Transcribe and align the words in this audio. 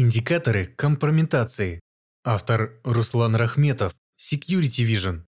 Индикаторы 0.00 0.66
компрометации. 0.66 1.80
Автор 2.24 2.78
Руслан 2.84 3.34
Рахметов. 3.34 3.96
Security 4.16 4.86
Vision. 4.86 5.22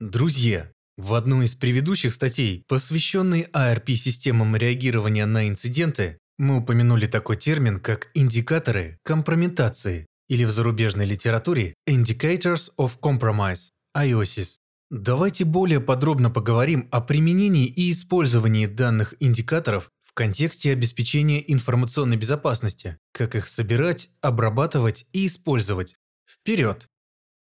Друзья, 0.00 0.72
в 0.96 1.12
одной 1.12 1.44
из 1.44 1.54
предыдущих 1.54 2.14
статей, 2.14 2.64
посвященной 2.66 3.42
ARP-системам 3.52 4.56
реагирования 4.56 5.26
на 5.26 5.46
инциденты, 5.46 6.16
мы 6.38 6.60
упомянули 6.60 7.06
такой 7.06 7.36
термин, 7.36 7.78
как 7.78 8.08
индикаторы 8.14 8.96
компрометации, 9.04 10.06
или 10.30 10.44
в 10.44 10.50
зарубежной 10.50 11.04
литературе 11.04 11.74
Indicators 11.86 12.70
of 12.78 12.98
Compromise, 12.98 13.68
IOSIS. 13.94 14.56
Давайте 14.90 15.44
более 15.44 15.80
подробно 15.80 16.30
поговорим 16.30 16.88
о 16.90 17.02
применении 17.02 17.66
и 17.66 17.90
использовании 17.90 18.64
данных 18.64 19.12
индикаторов 19.20 19.90
контексте 20.16 20.72
обеспечения 20.72 21.44
информационной 21.52 22.16
безопасности, 22.16 22.98
как 23.12 23.36
их 23.36 23.46
собирать, 23.46 24.08
обрабатывать 24.20 25.06
и 25.12 25.26
использовать. 25.26 25.94
Вперед! 26.26 26.86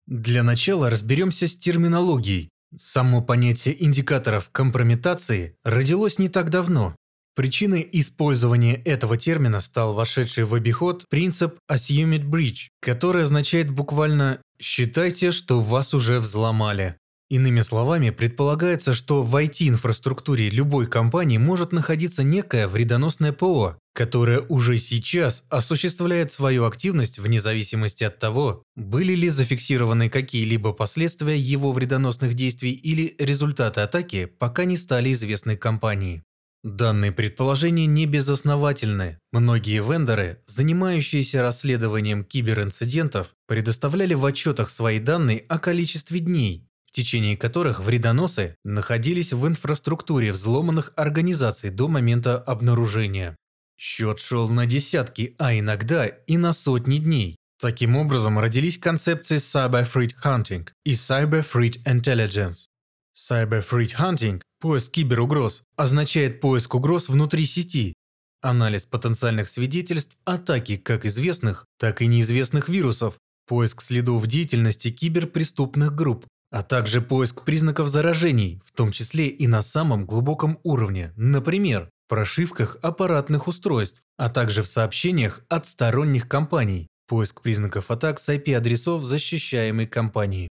Для 0.07 0.43
начала 0.43 0.91
разберемся 0.91 1.47
с 1.47 1.57
терминологией. 1.57 2.51
Само 2.77 3.23
понятие 3.23 3.83
индикаторов 3.83 4.51
компрометации 4.51 5.57
родилось 5.63 6.19
не 6.19 6.29
так 6.29 6.51
давно. 6.51 6.95
Причиной 7.37 7.89
использования 7.93 8.75
этого 8.75 9.17
термина 9.17 9.61
стал 9.61 9.95
вошедший 9.95 10.45
в 10.45 10.55
обиход 10.55 11.05
принцип 11.09 11.59
Assumed 11.71 12.25
Breach, 12.25 12.69
который 12.81 13.23
означает 13.23 13.71
буквально 13.71 14.41
«считайте, 14.61 15.31
что 15.31 15.61
вас 15.61 15.95
уже 15.95 16.19
взломали». 16.21 16.97
Иными 17.35 17.63
словами, 17.63 18.11
предполагается, 18.11 18.95
что 18.95 19.25
в 19.25 19.35
IT-инфраструктуре 19.35 20.51
любой 20.51 20.87
компании 20.87 21.37
может 21.37 21.73
находиться 21.73 22.23
некое 22.23 22.69
вредоносное 22.69 23.33
ПО, 23.33 23.77
которое 23.93 24.39
уже 24.43 24.79
сейчас 24.79 25.43
осуществляет 25.49 26.31
свою 26.31 26.65
активность 26.65 27.19
вне 27.19 27.41
зависимости 27.41 28.05
от 28.05 28.21
того, 28.21 28.63
были 28.77 29.17
ли 29.17 29.31
зафиксированы 29.31 30.09
какие-либо 30.11 30.73
последствия 30.73 31.37
его 31.37 31.73
вредоносных 31.73 32.35
действий 32.35 32.71
или 32.71 33.17
результаты 33.19 33.81
атаки, 33.81 34.27
пока 34.27 34.65
не 34.65 34.77
стали 34.77 35.13
известны 35.13 35.57
компании. 35.57 36.23
Данные 36.63 37.11
предположения 37.11 37.87
не 37.87 38.07
безосновательны. 38.07 39.19
Многие 39.33 39.83
вендоры, 39.83 40.39
занимающиеся 40.47 41.43
расследованием 41.43 42.23
киберинцидентов, 42.25 43.35
предоставляли 43.49 44.15
в 44.15 44.25
отчетах 44.25 44.71
свои 44.71 45.01
данные 45.01 45.45
о 45.49 45.59
количестве 45.59 46.21
дней, 46.21 46.69
течение 46.95 47.37
которых 47.37 47.81
вредоносы 47.81 48.57
находились 48.65 49.33
в 49.33 49.47
инфраструктуре 49.47 50.33
взломанных 50.33 50.93
организаций 50.97 51.71
до 51.71 51.89
момента 51.89 52.39
обнаружения. 52.39 53.37
Счет 53.77 54.21
шел 54.21 54.49
на 54.49 54.67
десятки, 54.67 55.35
а 55.39 55.59
иногда 55.59 56.07
и 56.07 56.37
на 56.37 56.53
сотни 56.53 56.99
дней. 56.99 57.37
Таким 57.61 57.97
образом 57.97 58.39
родились 58.39 58.79
концепции 58.79 59.37
Cyber 59.37 59.87
Threat 59.93 60.13
Hunting 60.25 60.69
и 60.85 60.93
Cyber 60.93 61.45
Threat 61.45 61.83
Intelligence. 61.85 62.69
Cyber 63.15 63.67
Threat 63.69 63.93
Hunting– 63.99 64.41
поиск 64.61 64.93
киберугроз, 64.93 65.63
означает 65.77 66.41
поиск 66.41 66.75
угроз 66.75 67.09
внутри 67.09 67.47
сети, 67.47 67.95
анализ 68.41 68.87
потенциальных 68.87 69.49
свидетельств 69.49 70.17
атаки 70.25 70.77
как 70.77 71.07
известных, 71.07 71.67
так 71.79 72.03
и 72.03 72.07
неизвестных 72.07 72.69
вирусов, 72.69 73.15
поиск 73.47 73.83
следов 73.83 74.27
деятельности 74.27 74.91
киберпреступных 74.91 75.95
групп, 75.95 76.27
а 76.55 76.63
также 76.63 77.01
поиск 77.01 77.43
признаков 77.43 77.89
заражений, 77.89 78.63
в 78.65 78.71
том 78.71 78.93
числе 78.93 79.27
и 79.27 79.49
на 79.49 79.61
самом 79.61 80.07
глубоком 80.07 80.61
уровне, 80.63 81.13
например, 81.17 81.91
в 82.07 82.09
прошивках 82.09 82.77
аппаратных 82.81 83.49
устройств, 83.49 84.03
а 84.17 84.31
также 84.31 84.63
в 84.63 84.69
сообщениях 84.69 85.43
от 85.49 85.67
сторонних 85.67 86.29
компаний, 86.29 86.87
поиск 87.09 87.43
признаков 87.43 87.91
атак 87.91 88.21
с 88.21 88.29
IP-адресов 88.29 89.03
защищаемой 89.03 89.89
компании. 89.89 90.47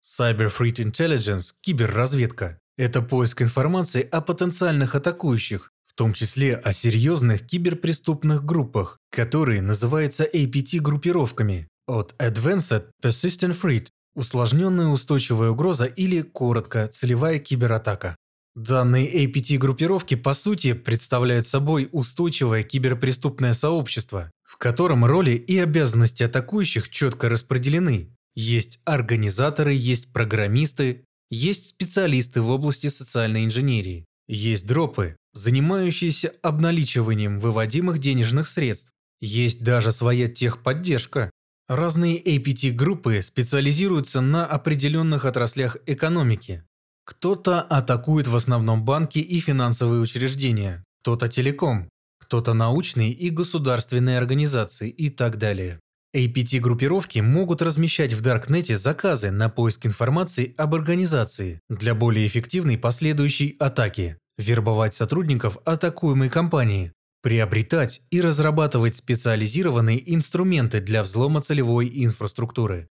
Cyber 0.00 0.48
Threat 0.48 0.76
Intelligence– 0.76 1.54
киберразведка. 1.60 2.60
Это 2.76 3.02
поиск 3.02 3.42
информации 3.42 4.08
о 4.08 4.20
потенциальных 4.20 4.94
атакующих, 4.94 5.72
в 5.86 5.94
том 5.94 6.12
числе 6.12 6.54
о 6.54 6.72
серьезных 6.72 7.44
киберпреступных 7.44 8.44
группах, 8.44 8.96
которые 9.10 9.60
называются 9.60 10.24
APT-группировками, 10.24 11.66
от 11.88 12.14
Advanced 12.20 12.90
Persistent 13.02 13.60
Threat 13.60 13.88
усложненная 14.18 14.88
устойчивая 14.88 15.50
угроза 15.50 15.84
или, 15.86 16.22
коротко, 16.22 16.88
целевая 16.88 17.38
кибератака. 17.38 18.16
Данные 18.56 19.24
APT-группировки 19.24 20.16
по 20.16 20.34
сути 20.34 20.72
представляют 20.72 21.46
собой 21.46 21.88
устойчивое 21.92 22.64
киберпреступное 22.64 23.52
сообщество, 23.52 24.32
в 24.42 24.56
котором 24.56 25.04
роли 25.04 25.30
и 25.30 25.56
обязанности 25.58 26.24
атакующих 26.24 26.90
четко 26.90 27.28
распределены. 27.28 28.10
Есть 28.34 28.80
организаторы, 28.84 29.72
есть 29.72 30.12
программисты, 30.12 31.04
есть 31.30 31.68
специалисты 31.68 32.42
в 32.42 32.50
области 32.50 32.88
социальной 32.88 33.44
инженерии, 33.44 34.04
есть 34.26 34.66
дропы, 34.66 35.16
занимающиеся 35.32 36.32
обналичиванием 36.42 37.38
выводимых 37.38 38.00
денежных 38.00 38.48
средств, 38.48 38.90
есть 39.20 39.62
даже 39.62 39.92
своя 39.92 40.28
техподдержка, 40.28 41.30
Разные 41.68 42.18
APT-группы 42.22 43.20
специализируются 43.20 44.22
на 44.22 44.46
определенных 44.46 45.26
отраслях 45.26 45.76
экономики. 45.84 46.64
Кто-то 47.04 47.60
атакует 47.60 48.26
в 48.26 48.34
основном 48.34 48.86
банки 48.86 49.18
и 49.18 49.38
финансовые 49.38 50.00
учреждения, 50.00 50.82
кто-то 51.02 51.28
телеком, 51.28 51.90
кто-то 52.18 52.54
научные 52.54 53.12
и 53.12 53.28
государственные 53.28 54.16
организации 54.16 54.88
и 54.88 55.10
так 55.10 55.36
далее. 55.36 55.78
APT-группировки 56.16 57.18
могут 57.18 57.60
размещать 57.60 58.14
в 58.14 58.22
Даркнете 58.22 58.78
заказы 58.78 59.30
на 59.30 59.50
поиск 59.50 59.84
информации 59.84 60.54
об 60.56 60.74
организации 60.74 61.60
для 61.68 61.94
более 61.94 62.26
эффективной 62.26 62.78
последующей 62.78 63.56
атаки, 63.58 64.16
вербовать 64.38 64.94
сотрудников 64.94 65.58
атакуемой 65.66 66.30
компании, 66.30 66.92
приобретать 67.28 68.00
и 68.08 68.22
разрабатывать 68.22 68.96
специализированные 68.96 70.14
инструменты 70.14 70.80
для 70.80 71.02
взлома 71.02 71.42
целевой 71.42 71.92
инфраструктуры. 72.02 72.88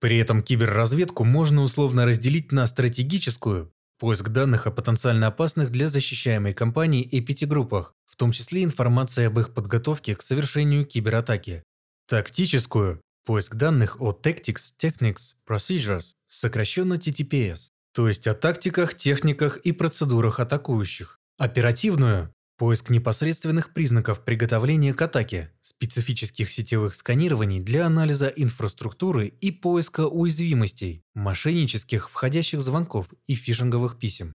При 0.00 0.18
этом 0.18 0.42
киберразведку 0.42 1.22
можно 1.22 1.62
условно 1.62 2.04
разделить 2.04 2.50
на 2.50 2.66
стратегическую– 2.66 3.72
поиск 4.00 4.30
данных 4.30 4.66
о 4.66 4.72
потенциально 4.72 5.28
опасных 5.28 5.70
для 5.70 5.86
защищаемой 5.86 6.52
компании 6.52 7.08
APT-группах, 7.12 7.94
в 8.08 8.16
том 8.16 8.32
числе 8.32 8.64
информация 8.64 9.28
об 9.28 9.38
их 9.38 9.54
подготовке 9.54 10.16
к 10.16 10.22
совершению 10.22 10.84
кибератаки, 10.84 11.62
тактическую– 12.08 13.00
поиск 13.24 13.54
данных 13.54 14.00
о 14.00 14.10
Tactics, 14.10 14.72
Techniques, 14.82 15.34
Procedures, 15.48 16.14
сокращенно 16.26 16.94
TTPS, 16.94 17.68
то 17.94 18.08
есть 18.08 18.26
о 18.26 18.34
тактиках, 18.34 18.96
техниках 18.96 19.58
и 19.58 19.70
процедурах 19.70 20.40
атакующих, 20.40 21.20
оперативную 21.38 22.34
Поиск 22.60 22.90
непосредственных 22.90 23.72
признаков 23.72 24.22
приготовления 24.22 24.92
к 24.92 25.00
атаке, 25.00 25.50
специфических 25.62 26.52
сетевых 26.52 26.94
сканирований 26.94 27.58
для 27.58 27.86
анализа 27.86 28.28
инфраструктуры 28.28 29.28
и 29.28 29.50
поиска 29.50 30.06
уязвимостей, 30.06 31.02
мошеннических 31.14 32.10
входящих 32.10 32.60
звонков 32.60 33.06
и 33.26 33.34
фишинговых 33.34 33.98
писем. 33.98 34.34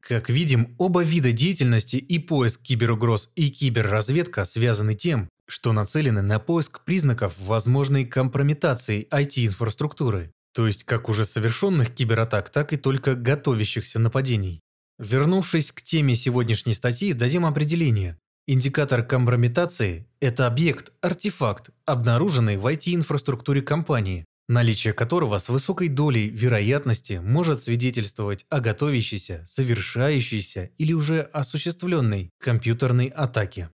Как 0.00 0.30
видим, 0.30 0.74
оба 0.78 1.02
вида 1.02 1.32
деятельности 1.32 1.96
и 1.96 2.18
поиск 2.18 2.62
киберугроз 2.62 3.30
и 3.34 3.50
киберразведка 3.50 4.46
связаны 4.46 4.94
тем, 4.94 5.28
что 5.46 5.74
нацелены 5.74 6.22
на 6.22 6.38
поиск 6.38 6.82
признаков 6.86 7.34
возможной 7.38 8.06
компрометации 8.06 9.06
IT-инфраструктуры, 9.12 10.32
то 10.54 10.66
есть 10.66 10.84
как 10.84 11.10
уже 11.10 11.26
совершенных 11.26 11.94
кибератак, 11.94 12.48
так 12.48 12.72
и 12.72 12.78
только 12.78 13.14
готовящихся 13.16 13.98
нападений. 13.98 14.62
Вернувшись 15.00 15.72
к 15.72 15.80
теме 15.80 16.14
сегодняшней 16.14 16.74
статьи, 16.74 17.14
дадим 17.14 17.46
определение. 17.46 18.18
Индикатор 18.46 19.02
компрометации– 19.02 20.06
это 20.20 20.46
объект, 20.46 20.92
артефакт, 21.00 21.70
обнаруженный 21.86 22.58
в 22.58 22.66
IT-инфраструктуре 22.66 23.62
компании, 23.62 24.26
наличие 24.46 24.92
которого 24.92 25.38
с 25.38 25.48
высокой 25.48 25.88
долей 25.88 26.28
вероятности 26.28 27.18
может 27.24 27.62
свидетельствовать 27.62 28.44
о 28.50 28.60
готовящейся, 28.60 29.42
совершающейся 29.46 30.70
или 30.76 30.92
уже 30.92 31.22
осуществленной 31.22 32.28
компьютерной 32.38 33.06
атаке. 33.06 33.70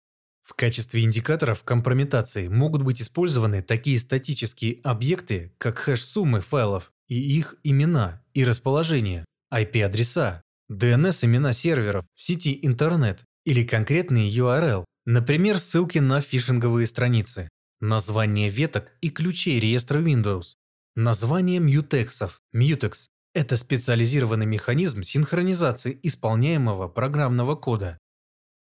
В 0.43 0.55
качестве 0.55 1.03
индикаторов 1.03 1.63
компрометации 1.63 2.49
могут 2.49 2.81
быть 2.81 3.01
использованы 3.01 3.61
такие 3.61 3.97
статические 3.97 4.81
объекты, 4.83 5.53
как 5.57 5.77
хэш-суммы 5.77 6.41
файлов 6.41 6.91
и 7.07 7.15
их 7.15 7.55
имена 7.63 8.21
и 8.33 8.43
расположение, 8.43 9.23
IP-адреса, 9.53 10.42
DNS-имена 10.71 11.53
серверов 11.53 12.05
в 12.15 12.21
сети 12.21 12.57
интернет 12.61 13.23
или 13.45 13.63
конкретный 13.63 14.29
URL, 14.29 14.85
например, 15.05 15.59
ссылки 15.59 15.99
на 15.99 16.21
фишинговые 16.21 16.87
страницы, 16.87 17.49
название 17.81 18.49
веток 18.49 18.91
и 19.01 19.09
ключей 19.09 19.59
реестра 19.59 19.99
Windows, 19.99 20.55
название 20.95 21.59
мьютексов. 21.59 22.39
Mutex– 22.55 23.07
это 23.33 23.57
специализированный 23.57 24.45
механизм 24.45 25.03
синхронизации 25.03 25.99
исполняемого 26.01 26.87
программного 26.87 27.55
кода. 27.55 27.97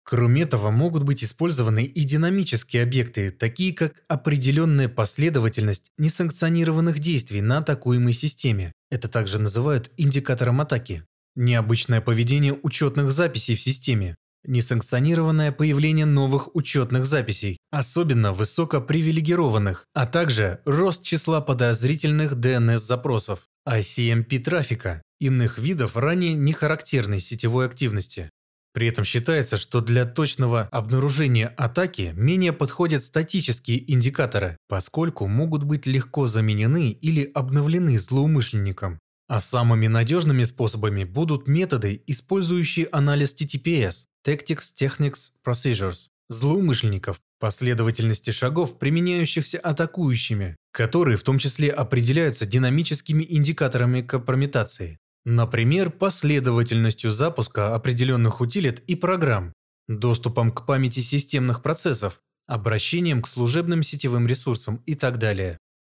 Кроме 0.05 0.43
этого, 0.43 0.71
могут 0.71 1.05
быть 1.05 1.23
использованы 1.23 1.85
и 1.85 2.05
динамические 2.05 2.83
объекты, 2.83 3.31
такие 3.31 3.73
как 3.73 4.03
определенная 4.09 4.89
последовательность 4.89 5.93
несанкционированных 5.97 6.99
действий 6.99 7.41
на 7.41 7.59
атакуемой 7.59 8.13
системе. 8.13 8.73
Это 8.91 9.09
также 9.09 9.39
называют 9.39 9.93
индикатором 9.97 10.61
атаки. 10.61 11.05
Необычное 11.35 12.03
поведение 12.03 12.59
учетных 12.63 13.11
записей 13.11 13.55
в 13.55 13.63
системе. 13.63 14.17
Несанкционированное 14.45 15.51
появление 15.51 16.05
новых 16.05 16.55
учетных 16.55 17.07
записей, 17.07 17.57
особенно 17.71 18.33
высокопривилегированных, 18.33 19.87
а 19.95 20.05
также 20.05 20.61
рост 20.67 21.05
числа 21.05 21.41
подозрительных 21.41 22.35
DNS-запросов, 22.35 23.47
ICMP-трафика, 23.67 25.01
иных 25.21 25.59
видов 25.59 25.97
ранее 25.97 26.35
нехарактерной 26.35 27.21
сетевой 27.21 27.65
активности. 27.67 28.29
При 28.75 28.89
этом 28.89 29.05
считается, 29.05 29.57
что 29.57 29.81
для 29.81 30.05
точного 30.05 30.63
обнаружения 30.73 31.49
атаки 31.57 32.13
менее 32.15 32.53
подходят 32.53 33.03
статические 33.03 33.91
индикаторы, 33.91 34.59
поскольку 34.69 35.29
могут 35.29 35.63
быть 35.65 35.87
легко 35.87 36.27
заменены 36.27 36.91
или 36.91 37.31
обновлены 37.33 37.99
злоумышленником. 37.99 38.99
А 39.33 39.41
самыми 39.41 39.87
надежными 39.87 40.45
способами 40.45 41.05
будут 41.05 41.49
методы, 41.49 42.03
использующие 42.07 42.87
анализ 42.93 43.35
TTPS– 43.35 44.05
Tactics 44.27 44.75
Techniques 44.79 45.31
Procedures– 45.43 46.09
злоумышленников, 46.29 47.19
последовательности 47.41 48.31
шагов, 48.31 48.79
применяющихся 48.79 49.59
атакующими, 49.59 50.57
которые 50.71 51.17
в 51.17 51.23
том 51.23 51.39
числе 51.39 51.71
определяются 51.71 52.45
динамическими 52.45 53.25
индикаторами 53.27 54.03
компрометации. 54.03 54.99
Например, 55.25 55.89
последовательностью 55.89 57.11
запуска 57.11 57.75
определенных 57.75 58.43
утилит 58.43 58.81
и 58.81 58.97
программ, 58.97 59.55
доступом 59.89 60.53
к 60.53 60.67
памяти 60.67 61.01
системных 61.01 61.63
процессов, 61.63 62.21
обращением 62.47 63.23
к 63.23 63.29
служебным 63.29 63.83
сетевым 63.83 64.27
ресурсам 64.27 64.83
и 64.85 64.95
так 64.95 65.17
далее. 65.17 65.57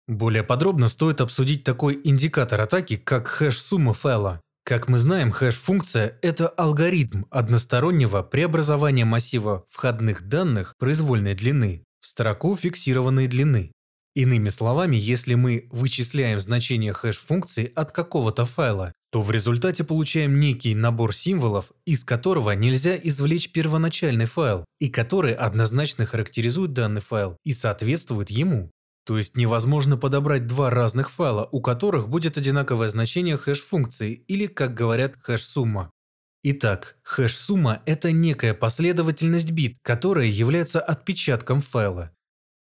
Более 0.07 0.43
подробно 0.43 0.89
стоит 0.89 1.21
обсудить 1.21 1.63
такой 1.63 1.99
индикатор 2.03 2.59
атаки, 2.59 2.97
как 2.97 3.27
хэш-сумма 3.27 3.93
файла. 3.93 4.41
Как 4.65 4.89
мы 4.89 4.97
знаем, 4.97 5.31
хэш-функция– 5.31 6.17
это 6.21 6.47
алгоритм 6.47 7.23
одностороннего 7.29 8.21
преобразования 8.21 9.05
массива 9.05 9.65
входных 9.69 10.27
данных 10.27 10.75
произвольной 10.77 11.35
длины 11.35 11.83
в 12.01 12.07
строку 12.07 12.55
фиксированной 12.55 13.27
длины. 13.27 13.71
Иными 14.15 14.49
словами, 14.49 14.95
если 14.95 15.33
мы 15.35 15.67
вычисляем 15.71 16.39
значение 16.39 16.93
хэш-функции 16.93 17.71
от 17.73 17.91
какого-то 17.91 18.45
файла, 18.45 18.91
то 19.11 19.21
в 19.21 19.31
результате 19.31 19.83
получаем 19.83 20.39
некий 20.39 20.75
набор 20.75 21.15
символов, 21.15 21.71
из 21.85 22.03
которого 22.03 22.51
нельзя 22.51 22.95
извлечь 22.95 23.51
первоначальный 23.51 24.25
файл, 24.25 24.65
и 24.79 24.89
который 24.89 25.33
однозначно 25.33 26.05
характеризует 26.05 26.73
данный 26.73 27.01
файл 27.01 27.37
и 27.43 27.53
соответствует 27.53 28.29
ему. 28.29 28.69
То 29.05 29.17
есть 29.17 29.35
невозможно 29.35 29.97
подобрать 29.97 30.47
два 30.47 30.69
разных 30.69 31.11
файла, 31.11 31.49
у 31.51 31.61
которых 31.61 32.07
будет 32.07 32.37
одинаковое 32.37 32.87
значение 32.89 33.37
хэш-функции 33.37 34.13
или, 34.13 34.47
как 34.47 34.73
говорят, 34.73 35.17
хэш-сумма. 35.21 35.91
Итак, 36.43 36.97
хэш-сумма– 37.03 37.81
это 37.85 38.11
некая 38.11 38.53
последовательность 38.53 39.51
бит, 39.51 39.77
которая 39.81 40.27
является 40.27 40.81
отпечатком 40.81 41.61
файла. 41.61 42.11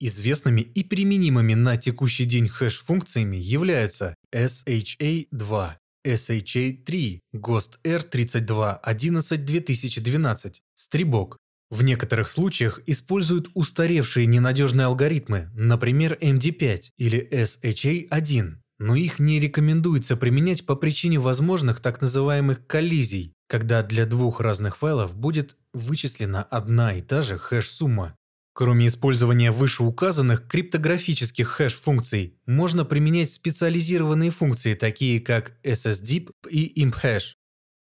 Известными 0.00 0.60
и 0.60 0.84
применимыми 0.84 1.54
на 1.54 1.76
текущий 1.76 2.24
день 2.24 2.48
хэш-функциями 2.48 3.36
являются 3.36 4.14
SHA-2, 4.32 5.72
SHA-3, 6.06 7.18
ГОСТ 7.32 7.80
R3211-2012, 7.84 10.54
Стрибок. 10.74 11.36
В 11.70 11.82
некоторых 11.82 12.30
случаях 12.30 12.80
используют 12.86 13.50
устаревшие 13.54 14.26
ненадежные 14.26 14.86
алгоритмы, 14.86 15.50
например 15.54 16.16
MD5 16.20 16.92
или 16.96 17.28
SHA-1, 17.30 18.54
но 18.78 18.96
их 18.96 19.18
не 19.18 19.38
рекомендуется 19.38 20.16
применять 20.16 20.64
по 20.64 20.76
причине 20.76 21.18
возможных 21.18 21.80
так 21.80 22.00
называемых 22.00 22.66
коллизий, 22.66 23.34
когда 23.48 23.82
для 23.82 24.06
двух 24.06 24.40
разных 24.40 24.78
файлов 24.78 25.14
будет 25.14 25.56
вычислена 25.74 26.42
одна 26.42 26.94
и 26.94 27.02
та 27.02 27.20
же 27.20 27.36
хэш-сумма. 27.36 28.14
Кроме 28.54 28.88
использования 28.88 29.52
вышеуказанных 29.52 30.48
криптографических 30.48 31.48
хэш-функций, 31.48 32.38
можно 32.46 32.84
применять 32.84 33.30
специализированные 33.30 34.30
функции, 34.30 34.74
такие 34.74 35.20
как 35.20 35.58
SSDeep 35.62 36.30
и 36.50 36.84
ImpHash. 36.84 37.34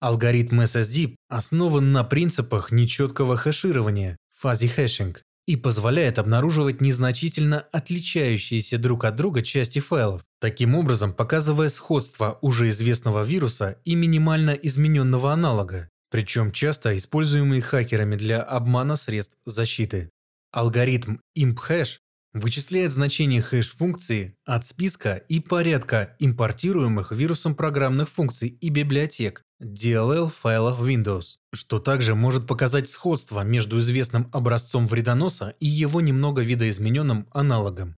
Алгоритм 0.00 0.62
SSDeep 0.62 1.16
основан 1.28 1.92
на 1.92 2.04
принципах 2.04 2.72
нечеткого 2.72 3.36
хэширования 3.36 4.16
fuzzy 4.42 4.70
hashing 4.74 5.14
и 5.46 5.56
позволяет 5.56 6.18
обнаруживать 6.18 6.80
незначительно 6.80 7.66
отличающиеся 7.70 8.78
друг 8.78 9.04
от 9.04 9.16
друга 9.16 9.42
части 9.42 9.78
файлов, 9.78 10.22
таким 10.40 10.74
образом 10.74 11.12
показывая 11.12 11.68
сходство 11.68 12.38
уже 12.40 12.70
известного 12.70 13.24
вируса 13.24 13.76
и 13.84 13.94
минимально 13.94 14.52
измененного 14.52 15.34
аналога, 15.34 15.90
причем 16.10 16.50
часто 16.52 16.96
используемые 16.96 17.60
хакерами 17.60 18.16
для 18.16 18.42
обмана 18.42 18.96
средств 18.96 19.36
защиты. 19.44 20.08
Алгоритм 20.50 21.16
ImpHash 21.36 21.98
вычисляет 22.32 22.90
значение 22.90 23.42
хэш-функции 23.42 24.34
от 24.46 24.64
списка 24.64 25.16
и 25.16 25.40
порядка 25.40 26.16
импортируемых 26.20 27.12
вирусом 27.12 27.54
программных 27.54 28.08
функций 28.08 28.48
и 28.48 28.70
библиотек 28.70 29.42
DLL 29.62 30.28
файлов 30.28 30.80
Windows, 30.80 31.36
что 31.52 31.80
также 31.80 32.14
может 32.14 32.46
показать 32.46 32.88
сходство 32.88 33.42
между 33.42 33.78
известным 33.78 34.30
образцом 34.32 34.86
вредоноса 34.86 35.54
и 35.60 35.66
его 35.66 36.00
немного 36.00 36.40
видоизмененным 36.40 37.28
аналогом. 37.30 37.96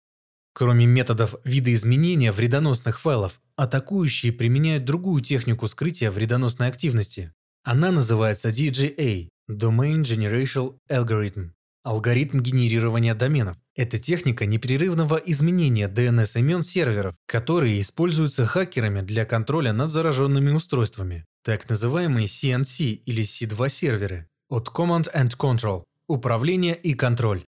Кроме 0.54 0.86
методов 0.86 1.36
видоизменения 1.44 2.32
вредоносных 2.32 2.98
файлов, 2.98 3.40
атакующие 3.56 4.32
применяют 4.32 4.86
другую 4.86 5.22
технику 5.22 5.66
скрытия 5.66 6.10
вредоносной 6.10 6.68
активности. 6.68 7.32
Она 7.62 7.90
называется 7.92 8.48
DGA– 8.48 9.28
Domain 9.50 10.00
Generation 10.00 10.78
Algorithm. 10.90 11.50
Алгоритм 11.84 12.40
генерирования 12.40 13.14
доменов– 13.14 13.56
это 13.76 13.98
техника 13.98 14.44
непрерывного 14.46 15.16
изменения 15.16 15.88
DNS-имен 15.88 16.62
серверов, 16.62 17.16
которые 17.26 17.80
используются 17.80 18.46
хакерами 18.46 19.02
для 19.02 19.24
контроля 19.24 19.72
над 19.72 19.90
зараженными 19.90 20.50
устройствами, 20.50 21.24
так 21.42 21.68
называемые 21.68 22.26
CNC 22.26 23.02
или 23.04 23.22
C2 23.24 23.68
серверы, 23.68 24.28
от 24.48 24.68
Command 24.68 25.08
and 25.14 25.36
Control– 25.36 25.84
управление 26.08 26.76
и 26.76 26.94
контроль. 26.94 27.44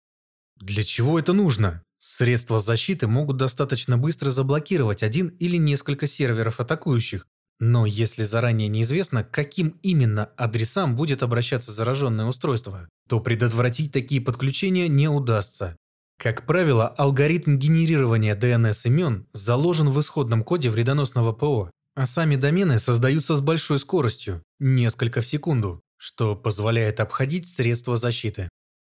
Для 0.57 0.83
чего 0.83 1.19
это 1.19 1.33
нужно? 1.33 1.83
Средства 1.99 2.59
защиты 2.59 3.07
могут 3.07 3.37
достаточно 3.37 3.97
быстро 3.97 4.29
заблокировать 4.29 5.03
один 5.03 5.29
или 5.39 5.57
несколько 5.57 6.07
серверов 6.07 6.59
атакующих, 6.59 7.25
но 7.59 7.85
если 7.85 8.23
заранее 8.23 8.67
неизвестно, 8.67 9.23
каким 9.23 9.79
именно 9.81 10.25
адресам 10.37 10.95
будет 10.95 11.23
обращаться 11.23 11.71
зараженное 11.71 12.25
устройство, 12.25 12.87
то 13.09 13.19
предотвратить 13.19 13.91
такие 13.91 14.21
подключения 14.21 14.87
не 14.87 15.07
удастся. 15.07 15.75
Как 16.19 16.45
правило, 16.45 16.87
алгоритм 16.87 17.57
генерирования 17.57 18.35
DNS-имен 18.35 19.27
заложен 19.33 19.89
в 19.89 19.99
исходном 19.99 20.43
коде 20.43 20.69
вредоносного 20.69 21.31
ПО, 21.31 21.71
а 21.97 22.05
сами 22.05 22.35
домены 22.35 22.77
создаются 22.77 23.35
с 23.35 23.41
большой 23.41 23.79
скоростью– 23.79 24.43
несколько 24.59 25.21
в 25.21 25.25
секунду, 25.25 25.81
что 25.97 26.35
позволяет 26.35 26.99
обходить 26.99 27.47
средства 27.47 27.97
защиты. 27.97 28.49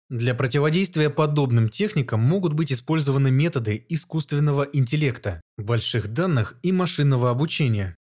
Для 0.09 0.33
противодействия 0.33 1.11
подобным 1.11 1.69
техникам 1.69 2.19
могут 2.19 2.53
быть 2.53 2.73
использованы 2.73 3.29
методы 3.29 3.85
искусственного 3.89 4.63
интеллекта, 4.63 5.39
больших 5.55 6.13
данных 6.13 6.57
и 6.63 6.71
машинного 6.71 7.29
обучения, 7.29 7.95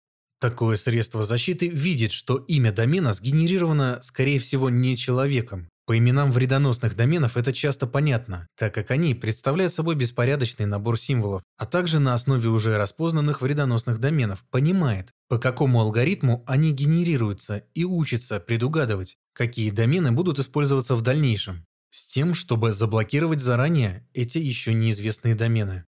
Такое 0.44 0.76
средство 0.76 1.22
защиты 1.22 1.68
видит, 1.68 2.12
что 2.12 2.36
имя 2.36 2.70
домена 2.70 3.14
сгенерировано, 3.14 4.00
скорее 4.02 4.38
всего, 4.38 4.68
не 4.68 4.94
человеком. 4.94 5.70
По 5.86 5.98
именам 5.98 6.32
вредоносных 6.32 6.96
доменов 6.96 7.36
это 7.36 7.52
часто 7.52 7.86
понятно, 7.86 8.48
так 8.56 8.72
как 8.72 8.90
они 8.90 9.14
представляют 9.14 9.72
собой 9.72 9.96
беспорядочный 9.96 10.64
набор 10.64 10.98
символов, 10.98 11.42
а 11.58 11.66
также 11.66 12.00
на 12.00 12.14
основе 12.14 12.48
уже 12.48 12.78
распознанных 12.78 13.42
вредоносных 13.42 13.98
доменов 13.98 14.44
понимает, 14.50 15.10
по 15.28 15.38
какому 15.38 15.80
алгоритму 15.82 16.42
они 16.46 16.72
генерируются 16.72 17.64
и 17.74 17.84
учится 17.84 18.40
предугадывать, 18.40 19.18
какие 19.34 19.68
домены 19.70 20.10
будут 20.12 20.38
использоваться 20.38 20.94
в 20.94 21.02
дальнейшем, 21.02 21.66
с 21.90 22.06
тем, 22.06 22.32
чтобы 22.32 22.72
заблокировать 22.72 23.40
заранее 23.40 24.08
эти 24.14 24.38
еще 24.38 24.72
неизвестные 24.72 25.34
домены. 25.34 25.84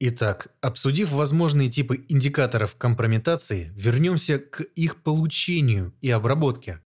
Итак, 0.00 0.48
обсудив 0.62 1.12
возможные 1.12 1.70
типы 1.70 2.04
индикаторов 2.08 2.74
компрометации, 2.76 3.70
вернемся 3.76 4.38
к 4.38 4.62
их 4.62 5.02
получению 5.02 5.94
и 6.00 6.10
обработке. 6.10 6.83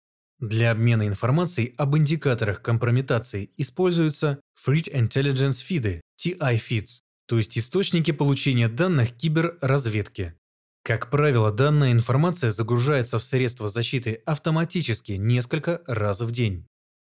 Для 0.45 0.73
обмена 0.73 1.07
информацией 1.07 1.73
об 1.79 1.97
индикаторах 1.97 2.61
компрометации 2.61 3.49
используются 3.57 4.41
Threat 4.67 4.93
Intelligence 4.93 5.65
Feed, 5.67 6.03
TI 6.21 6.61
Feeds, 6.61 6.99
то 7.27 7.39
есть 7.39 7.57
источники 7.57 8.11
получения 8.11 8.69
данных 8.69 9.17
киберразведки. 9.17 10.35
Как 10.83 11.09
правило, 11.09 11.51
данная 11.51 11.93
информация 11.93 12.51
загружается 12.51 13.19
в 13.19 13.25
средства 13.25 13.69
защиты 13.69 14.21
автоматически 14.27 15.13
несколько 15.13 15.81
раз 15.87 16.21
в 16.21 16.31
день. 16.31 16.67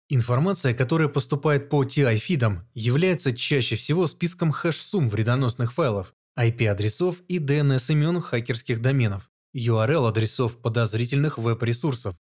Информация, 0.10 0.76
которая 0.76 1.08
поступает 1.08 1.70
по 1.70 1.84
TI-фидам, 1.84 2.68
является 2.76 3.36
чаще 3.36 3.76
всего 3.76 4.06
списком 4.06 4.52
хэш-сумм 4.52 5.10
вредоносных 5.10 5.74
файлов, 5.74 6.14
IP-адресов 6.38 7.24
и 7.28 7.40
DNS-имен 7.40 8.22
хакерских 8.22 8.80
доменов, 8.80 9.32
URL-адресов 9.56 10.60
подозрительных 10.60 11.40
веб-ресурсов. 11.40 12.16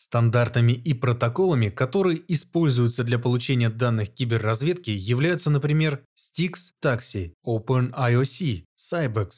Стандартами 0.00 0.74
и 0.74 0.94
протоколами, 0.94 1.70
которые 1.70 2.22
используются 2.28 3.02
для 3.02 3.18
получения 3.18 3.68
данных 3.68 4.10
киберразведки, 4.14 4.90
являются, 4.90 5.50
например, 5.50 6.04
STIX, 6.16 6.54
TAXI, 6.80 7.32
OpenIOC, 7.44 8.62
Cybex. 8.78 9.30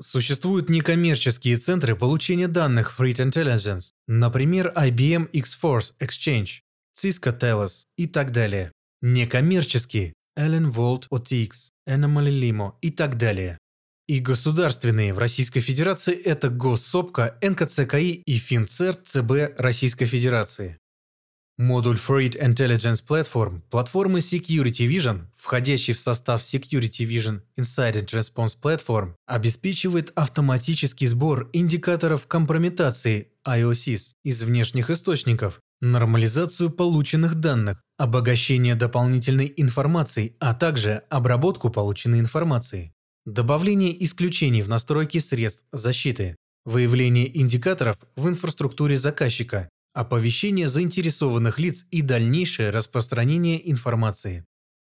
Существуют 0.00 0.70
некоммерческие 0.70 1.58
центры 1.58 1.94
получения 1.96 2.48
данных 2.48 2.98
Threat 2.98 3.16
Intelligence, 3.16 3.90
например, 4.08 4.72
IBM 4.74 5.28
X-Force 5.32 5.92
Exchange, 6.00 6.60
Cisco 6.98 7.38
Telos 7.38 7.84
и 7.98 8.06
так 8.06 8.32
далее. 8.32 8.72
Некоммерческие– 9.02 10.14
Allen 10.38 10.72
Vault 10.72 11.08
OTX, 11.12 11.50
Anomaly 11.86 12.30
Limo 12.30 12.72
и 12.80 12.90
так 12.90 13.18
далее. 13.18 13.58
И 14.08 14.20
государственные 14.20 15.12
в 15.12 15.18
Российской 15.18 15.60
Федерации– 15.60 16.14
это 16.24 16.48
Госсопка, 16.48 17.36
НКЦКИ 17.42 18.22
и 18.24 18.38
Финцерт 18.38 19.00
ЦБ 19.08 19.58
Российской 19.58 20.06
Федерации. 20.06 20.78
Модуль 21.58 21.96
Freight 21.96 22.38
Intelligence 22.38 23.02
Platform 23.04 23.62
платформы 23.68 24.20
Security 24.20 24.86
Vision, 24.86 25.22
входящий 25.34 25.94
в 25.94 25.98
состав 25.98 26.42
Security 26.42 27.04
Vision 27.04 27.40
Incident 27.58 28.06
Response 28.08 28.56
Platform, 28.62 29.14
обеспечивает 29.26 30.12
автоматический 30.14 31.06
сбор 31.06 31.48
индикаторов 31.52 32.28
компрометации 32.28 33.32
IOCs 33.44 34.12
из 34.22 34.42
внешних 34.42 34.90
источников, 34.90 35.60
нормализацию 35.80 36.70
полученных 36.70 37.36
данных, 37.36 37.80
обогащение 37.96 38.74
дополнительной 38.74 39.52
информацией, 39.56 40.36
а 40.38 40.54
также 40.54 41.02
обработку 41.08 41.70
полученной 41.70 42.20
информации. 42.20 42.92
Добавление 43.26 44.04
исключений 44.04 44.62
в 44.62 44.68
настройки 44.68 45.18
средств 45.18 45.64
защиты, 45.72 46.36
выявление 46.64 47.36
индикаторов 47.36 47.98
в 48.14 48.28
инфраструктуре 48.28 48.96
заказчика, 48.96 49.68
оповещение 49.94 50.68
заинтересованных 50.68 51.58
лиц 51.58 51.84
и 51.90 52.02
дальнейшее 52.02 52.70
распространение 52.70 53.68
информации. 53.68 54.44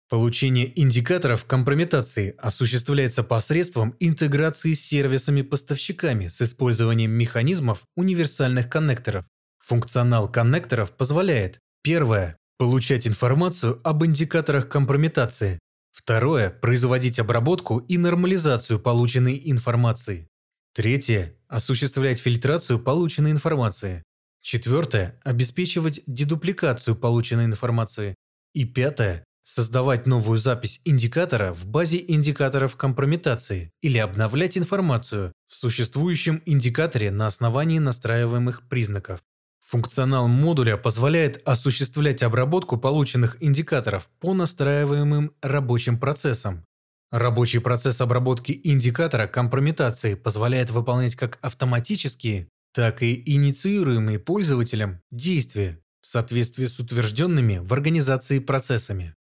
Получение 0.09 0.77
индикаторов 0.77 1.45
компрометации 1.45 2.35
осуществляется 2.37 3.23
посредством 3.23 3.95
интеграции 4.01 4.73
с 4.73 4.85
сервисами-поставщиками 4.85 6.27
с 6.27 6.41
использованием 6.41 7.11
механизмов 7.11 7.85
универсальных 7.95 8.69
коннекторов. 8.69 9.25
Функционал 9.59 10.29
коннекторов 10.29 10.97
позволяет 10.97 11.61
Первое– 11.81 12.35
получать 12.57 13.07
информацию 13.07 13.79
об 13.85 14.03
индикаторах 14.03 14.67
компрометации, 14.67 15.59
Второе– 15.97 16.49
производить 16.61 17.17
обработку 17.17 17.79
и 17.79 17.97
нормализацию 17.97 18.79
полученной 18.79 19.41
информации. 19.45 20.27
Третье– 20.75 21.35
осуществлять 21.47 22.19
фильтрацию 22.19 22.77
полученной 22.77 23.31
информации. 23.31 24.03
Четвертое– 24.39 25.19
обеспечивать 25.23 26.01
дедупликацию 26.05 26.95
полученной 26.95 27.45
информации. 27.45 28.13
И 28.53 28.63
пятое– 28.63 29.23
создавать 29.43 30.05
новую 30.05 30.37
запись 30.37 30.81
индикатора 30.85 31.51
в 31.51 31.65
базе 31.65 32.05
индикаторов 32.07 32.75
компрометации 32.75 33.71
или 33.81 33.97
обновлять 33.97 34.55
информацию 34.55 35.33
в 35.47 35.55
существующем 35.55 36.43
индикаторе 36.45 37.09
на 37.09 37.25
основании 37.25 37.79
настраиваемых 37.79 38.69
признаков. 38.69 39.19
Функционал 39.67 40.29
модуля 40.29 40.77
позволяет 40.77 41.45
осуществлять 41.45 42.23
обработку 42.23 42.77
полученных 42.77 43.35
индикаторов 43.43 44.07
по 44.21 44.33
настраиваемым 44.33 45.33
рабочим 45.41 45.99
процессам. 45.99 46.63
Рабочий 47.11 47.59
процесс 47.59 47.99
обработки 47.99 48.57
индикатора 48.63 49.27
компрометации 49.27 50.13
позволяет 50.13 50.69
выполнять 50.69 51.17
как 51.17 51.37
автоматические, 51.41 52.47
так 52.73 53.03
и 53.03 53.21
инициируемые 53.25 54.19
пользователем 54.19 55.01
действия 55.11 55.81
в 55.99 56.07
соответствии 56.07 56.65
с 56.65 56.79
утвержденными 56.79 57.57
в 57.57 57.73
организации 57.73 58.39
процессами. 58.39 59.15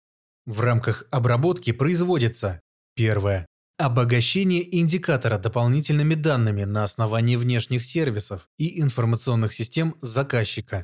В 0.45 0.61
рамках 0.61 1.03
обработки 1.11 1.73
производится 1.73 2.61
первое 2.95 3.47
Обогащение 3.79 4.75
индикатора 4.79 5.37
дополнительными 5.37 6.15
данными 6.15 6.63
на 6.63 6.83
основании 6.83 7.35
внешних 7.35 7.83
сервисов 7.83 8.49
и 8.57 8.81
информационных 8.81 9.53
систем 9.53 9.95
заказчика. 10.01 10.83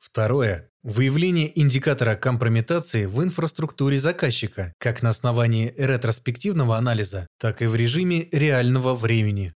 Второе. 0.00 0.68
Выявление 0.82 1.56
индикатора 1.56 2.16
компрометации 2.16 3.06
в 3.06 3.22
инфраструктуре 3.22 3.98
заказчика, 3.98 4.72
как 4.78 5.02
на 5.02 5.10
основании 5.10 5.72
ретроспективного 5.76 6.76
анализа, 6.76 7.28
так 7.38 7.62
и 7.62 7.66
в 7.66 7.76
режиме 7.76 8.28
реального 8.32 8.94
времени. 8.94 9.54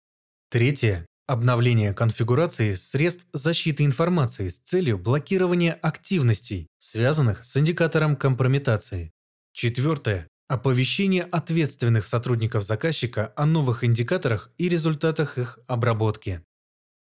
Третье. 0.48 1.06
Обновление 1.26 1.92
конфигурации 1.92 2.76
средств 2.76 3.26
защиты 3.32 3.84
информации 3.84 4.48
с 4.48 4.58
целью 4.58 4.96
блокирования 4.96 5.72
активностей, 5.72 6.68
связанных 6.78 7.44
с 7.44 7.56
индикатором 7.56 8.14
компрометации. 8.14 9.10
Четвертое. 9.52 10.29
Оповещение 10.50 11.22
ответственных 11.22 12.04
сотрудников 12.04 12.64
заказчика 12.64 13.32
о 13.36 13.46
новых 13.46 13.84
индикаторах 13.84 14.50
и 14.58 14.68
результатах 14.68 15.38
их 15.38 15.60
обработки. 15.68 16.42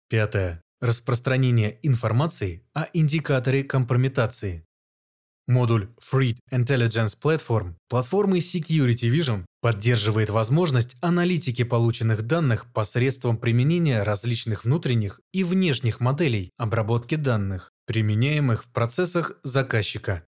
Пятое. 0.09 0.63
Распространение 0.81 1.77
информации 1.83 2.67
о 2.73 2.87
индикаторе 2.93 3.63
компрометации. 3.63 4.65
Модуль 5.45 5.91
Free 6.01 6.39
Intelligence 6.51 7.15
Platform 7.21 7.75
платформы 7.89 8.39
Security 8.39 9.07
Vision 9.07 9.45
поддерживает 9.61 10.31
возможность 10.31 10.95
аналитики 10.99 11.63
полученных 11.63 12.23
данных 12.23 12.73
посредством 12.73 13.37
применения 13.37 14.01
различных 14.01 14.65
внутренних 14.65 15.21
и 15.31 15.43
внешних 15.43 15.99
моделей 15.99 16.49
обработки 16.57 17.13
данных, 17.13 17.69
применяемых 17.85 18.63
в 18.63 18.71
процессах 18.73 19.33
заказчика. 19.43 20.25